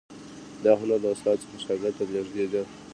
دا 0.63 0.71
هنر 0.81 0.99
له 1.03 1.09
استاد 1.15 1.35
څخه 1.43 1.57
شاګرد 1.65 1.95
ته 1.97 2.03
لیږدید. 2.11 2.53